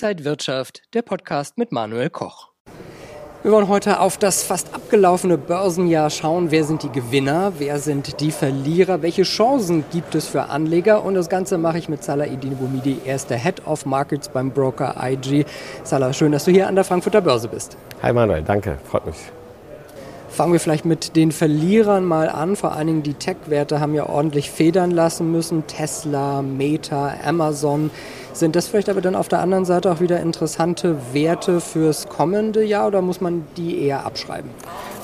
[0.00, 2.50] Inside Wirtschaft, der Podcast mit Manuel Koch.
[3.42, 6.52] Wir wollen heute auf das fast abgelaufene Börsenjahr schauen.
[6.52, 7.54] Wer sind die Gewinner?
[7.58, 9.02] Wer sind die Verlierer?
[9.02, 11.04] Welche Chancen gibt es für Anleger?
[11.04, 13.00] Und das Ganze mache ich mit Salah Edin Boumidi.
[13.04, 15.44] Er ist der Head of Markets beim Broker IG.
[15.82, 17.76] Salah, schön, dass du hier an der Frankfurter Börse bist.
[18.00, 19.16] Hi Manuel, danke, freut mich.
[20.38, 22.54] Fangen wir vielleicht mit den Verlierern mal an.
[22.54, 25.66] Vor allen Dingen die Tech-Werte haben ja ordentlich federn lassen müssen.
[25.66, 27.90] Tesla, Meta, Amazon.
[28.34, 32.62] Sind das vielleicht aber dann auf der anderen Seite auch wieder interessante Werte fürs kommende
[32.62, 34.48] Jahr oder muss man die eher abschreiben?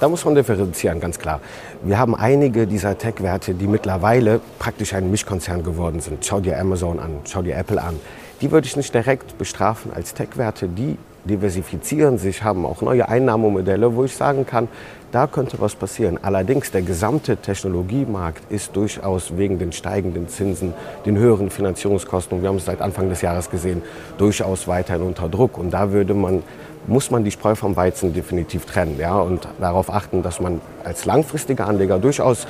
[0.00, 1.42] Da muss man differenzieren, ganz klar.
[1.82, 6.24] Wir haben einige dieser Tech-Werte, die mittlerweile praktisch ein Mischkonzern geworden sind.
[6.24, 8.00] Schau dir Amazon an, schau dir Apple an.
[8.40, 10.68] Die würde ich nicht direkt bestrafen als Tech-Werte.
[10.68, 14.68] Die diversifizieren sich, haben auch neue Einnahmemodelle, wo ich sagen kann,
[15.12, 16.18] da könnte was passieren.
[16.22, 20.74] Allerdings der gesamte Technologiemarkt ist durchaus wegen den steigenden Zinsen,
[21.06, 23.82] den höheren Finanzierungskosten, und wir haben es seit Anfang des Jahres gesehen,
[24.18, 25.56] durchaus weiterhin unter Druck.
[25.56, 26.42] Und da würde man,
[26.86, 31.04] muss man die Spreu vom Weizen definitiv trennen ja, und darauf achten, dass man als
[31.04, 32.46] langfristiger Anleger durchaus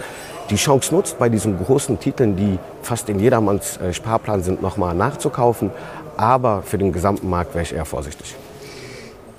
[0.51, 4.95] die Chance nutzt, bei diesen großen Titeln, die fast in jedermanns äh, Sparplan sind, nochmal
[4.95, 5.71] nachzukaufen.
[6.17, 8.35] Aber für den gesamten Markt wäre ich eher vorsichtig.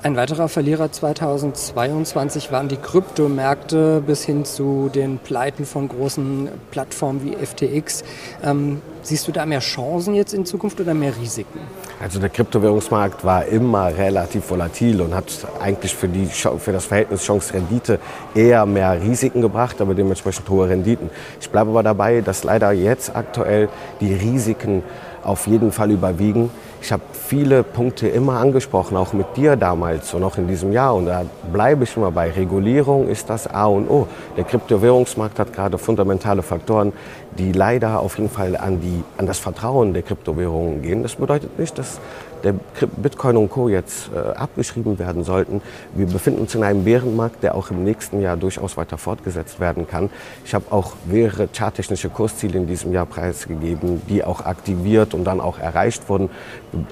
[0.01, 7.21] Ein weiterer Verlierer 2022 waren die Kryptomärkte bis hin zu den Pleiten von großen Plattformen
[7.25, 8.05] wie FTX.
[8.41, 11.59] Ähm, siehst du da mehr Chancen jetzt in Zukunft oder mehr Risiken?
[12.01, 15.25] Also der Kryptowährungsmarkt war immer relativ volatil und hat
[15.59, 17.99] eigentlich für, die, für das Verhältnis Chance-Rendite
[18.33, 21.09] eher mehr Risiken gebracht, aber dementsprechend hohe Renditen.
[21.41, 23.67] Ich bleibe aber dabei, dass leider jetzt aktuell
[23.99, 24.81] die Risiken
[25.23, 26.49] auf jeden Fall überwiegen.
[26.81, 30.95] Ich habe viele Punkte immer angesprochen, auch mit dir damals und auch in diesem Jahr.
[30.95, 32.31] Und da bleibe ich immer bei.
[32.31, 34.07] Regulierung ist das A und O.
[34.37, 36.93] Der Kryptowährungsmarkt hat gerade fundamentale Faktoren,
[37.37, 41.03] die leider auf jeden Fall an, die, an das Vertrauen der Kryptowährungen gehen.
[41.03, 41.99] Das bedeutet nicht, dass
[42.43, 42.53] der
[42.97, 43.69] Bitcoin und Co.
[43.69, 45.61] jetzt äh, abgeschrieben werden sollten.
[45.93, 49.87] Wir befinden uns in einem Bärenmarkt, der auch im nächsten Jahr durchaus weiter fortgesetzt werden
[49.87, 50.09] kann.
[50.45, 55.41] Ich habe auch mehrere charttechnische Kursziele in diesem Jahr preisgegeben, die auch aktiviert und dann
[55.41, 56.29] auch erreicht wurden.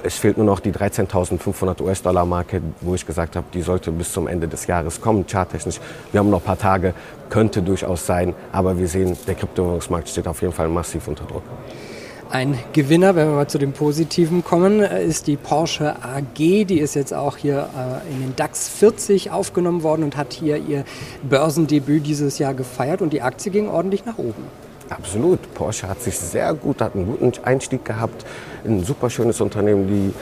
[0.04, 4.28] Es fehlt nur noch die 13.500 US-Dollar-Marke, wo ich gesagt habe, die sollte bis zum
[4.28, 5.80] Ende des Jahres kommen, charttechnisch.
[6.12, 6.94] Wir haben noch ein paar Tage,
[7.30, 11.44] könnte durchaus sein, aber wir sehen, der Kryptowährungsmarkt steht auf jeden Fall massiv unter Druck.
[12.30, 16.36] Ein Gewinner, wenn wir mal zu dem Positiven kommen, ist die Porsche AG.
[16.36, 20.58] Die ist jetzt auch hier äh, in den DAX 40 aufgenommen worden und hat hier
[20.58, 20.84] ihr
[21.24, 24.44] Börsendebüt dieses Jahr gefeiert und die Aktie ging ordentlich nach oben.
[24.90, 25.40] Absolut.
[25.54, 28.26] Porsche hat sich sehr gut, hat einen guten Einstieg gehabt.
[28.66, 29.88] Ein super schönes Unternehmen.
[29.88, 30.14] Die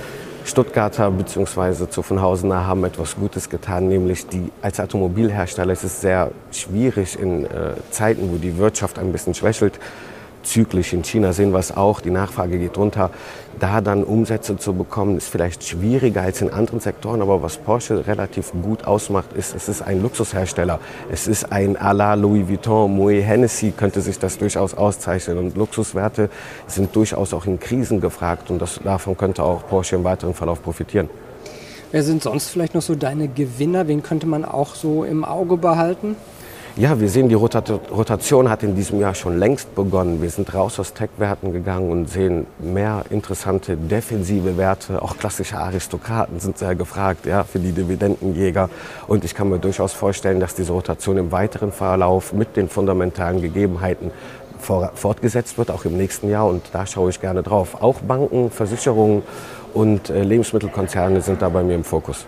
[0.48, 1.90] Stuttgarter bzw.
[1.90, 7.74] Zuffenhausener haben etwas Gutes getan, nämlich die, als Automobilhersteller ist es sehr schwierig in äh,
[7.90, 9.80] Zeiten, wo die Wirtschaft ein bisschen schwächelt,
[10.46, 10.94] zyklisch.
[10.94, 13.10] In China sehen wir es auch, die Nachfrage geht runter.
[13.60, 18.06] Da dann Umsätze zu bekommen, ist vielleicht schwieriger als in anderen Sektoren, aber was Porsche
[18.06, 20.80] relativ gut ausmacht, ist, es ist ein Luxushersteller.
[21.10, 25.38] Es ist ein à la Louis Vuitton, Moet Hennessy könnte sich das durchaus auszeichnen.
[25.38, 26.30] Und Luxuswerte
[26.68, 30.62] sind durchaus auch in Krisen gefragt und das, davon könnte auch Porsche im weiteren Verlauf
[30.62, 31.10] profitieren.
[31.92, 33.88] Wer sind sonst vielleicht noch so deine Gewinner?
[33.88, 36.18] Wen könnte man auch so im Auge behalten?
[36.78, 40.22] Ja, wir sehen, die Rotation hat in diesem Jahr schon längst begonnen.
[40.22, 45.02] Wir sind raus aus Tech-Werten gegangen und sehen mehr interessante defensive Werte.
[45.02, 48.70] Auch klassische Aristokraten sind sehr gefragt ja, für die Dividendenjäger.
[49.08, 53.42] Und ich kann mir durchaus vorstellen, dass diese Rotation im weiteren Verlauf mit den fundamentalen
[53.42, 54.12] Gegebenheiten
[54.60, 56.46] fortgesetzt wird, auch im nächsten Jahr.
[56.46, 57.82] Und da schaue ich gerne drauf.
[57.82, 59.24] Auch Banken, Versicherungen
[59.74, 62.26] und äh, Lebensmittelkonzerne sind da bei mir im Fokus.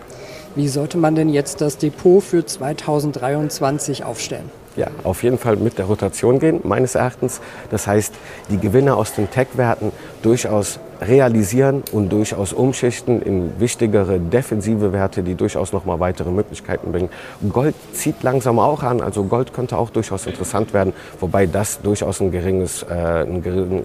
[0.55, 4.49] Wie sollte man denn jetzt das Depot für 2023 aufstellen?
[4.77, 7.41] Ja, auf jeden Fall mit der Rotation gehen, meines Erachtens.
[7.71, 8.13] Das heißt,
[8.51, 9.91] die Gewinne aus den Tech-Werten
[10.21, 16.91] durchaus realisieren und durchaus umschichten in wichtigere defensive Werte, die durchaus noch mal weitere Möglichkeiten
[16.91, 17.09] bringen.
[17.51, 22.19] Gold zieht langsam auch an, also Gold könnte auch durchaus interessant werden, wobei das durchaus
[22.21, 23.41] ein geringes, äh, ein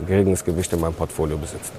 [0.06, 1.72] geringes Gewicht in meinem Portfolio besitzt.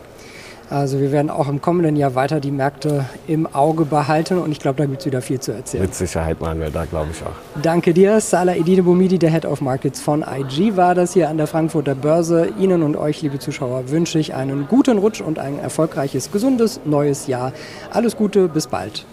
[0.70, 4.60] Also wir werden auch im kommenden Jahr weiter die Märkte im Auge behalten und ich
[4.60, 5.84] glaube, da gibt es wieder viel zu erzählen.
[5.84, 7.62] Mit Sicherheit machen wir da, glaube ich auch.
[7.62, 8.20] Danke dir.
[8.22, 11.96] Salah Edine Boumidi, der Head of Markets von IG, war das hier an der Frankfurter
[11.96, 12.50] Börse.
[12.60, 17.28] Ihnen und euch, liebe Zuschauer, wünsche ich einen guten Rutsch und ein erfolgreiches, gesundes neues
[17.28, 17.54] Jahr.
[17.92, 19.06] Alles Gute, bis bald.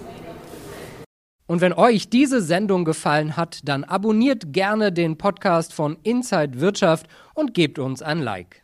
[1.47, 7.07] Und wenn euch diese Sendung gefallen hat, dann abonniert gerne den Podcast von Inside Wirtschaft
[7.35, 8.63] und gebt uns ein Like.